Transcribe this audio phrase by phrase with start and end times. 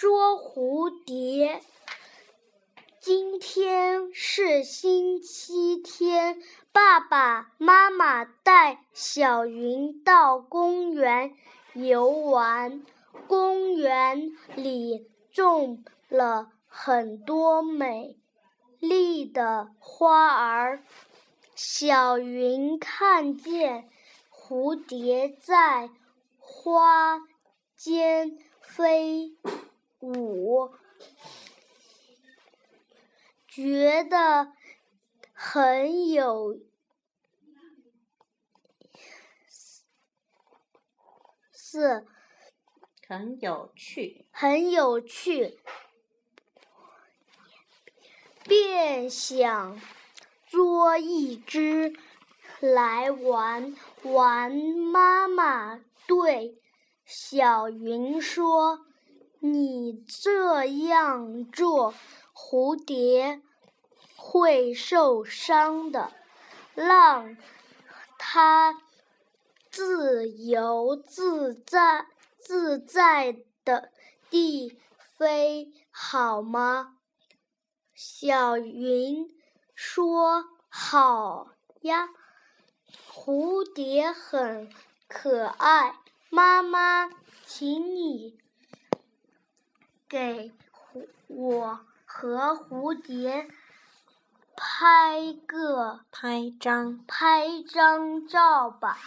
[0.00, 1.60] 捉蝴蝶。
[3.02, 6.40] 今天是星期天，
[6.72, 11.34] 爸爸妈妈带小云到公园
[11.74, 12.82] 游玩。
[13.28, 18.16] 公园里种了很多美
[18.78, 20.82] 丽的花儿。
[21.54, 23.90] 小云看见
[24.32, 25.90] 蝴蝶在
[26.38, 27.20] 花
[27.76, 29.36] 间飞
[30.66, 30.74] 舞。
[33.46, 34.52] 觉得
[35.32, 36.60] 很有
[41.52, 42.06] 是
[43.08, 45.58] 很有趣，很有趣，
[48.44, 49.80] 便想
[50.46, 51.92] 捉一只
[52.60, 54.52] 来玩玩。
[54.52, 56.60] 妈妈对
[57.04, 58.86] 小云说
[59.40, 61.92] ：“你这样做。”
[62.32, 63.42] 蝴蝶
[64.16, 66.10] 会受伤的，
[66.74, 67.36] 让
[68.18, 68.80] 它
[69.70, 72.06] 自由自在、
[72.38, 73.92] 自在的
[74.30, 76.96] 地飞好吗？
[77.94, 79.28] 小云
[79.74, 81.50] 说：“好
[81.82, 82.08] 呀。”
[83.12, 84.72] 蝴蝶很
[85.08, 85.94] 可爱，
[86.30, 87.10] 妈妈，
[87.44, 88.38] 请你
[90.10, 90.52] 给
[91.28, 91.80] 我。
[92.12, 93.46] 和蝴蝶
[94.56, 98.98] 拍个拍张拍张照吧。